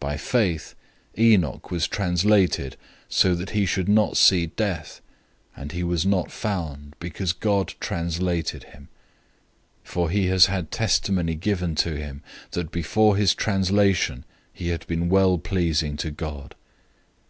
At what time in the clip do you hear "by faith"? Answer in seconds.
0.00-0.74